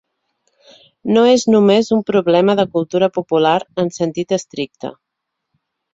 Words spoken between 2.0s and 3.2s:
problema de cultura